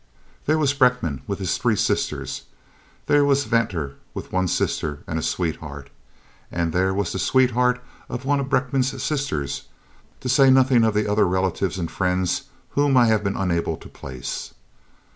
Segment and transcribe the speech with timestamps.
[0.47, 2.45] There was Brenckmann with his three sisters,
[3.05, 5.91] there was Venter with one sister and a sweetheart,
[6.51, 9.65] and there was the sweetheart of one of Brenckmann's sisters,
[10.21, 13.89] to say nothing of the other relatives and friends whom I have been unable to
[13.89, 14.55] place.